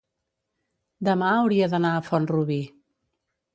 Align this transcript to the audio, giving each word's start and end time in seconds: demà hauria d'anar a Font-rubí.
demà 1.09 1.27
hauria 1.35 1.69
d'anar 1.75 1.93
a 1.97 2.01
Font-rubí. 2.09 2.59